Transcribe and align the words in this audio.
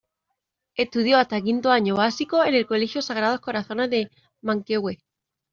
Estudió 0.73 1.19
hasta 1.19 1.39
quinto 1.43 1.69
año 1.69 1.95
básico 1.95 2.43
en 2.43 2.55
el 2.55 2.65
Colegio 2.65 3.03
Sagrados 3.03 3.39
Corazones 3.39 3.91
de 3.91 4.09
Manquehue. 4.41 4.97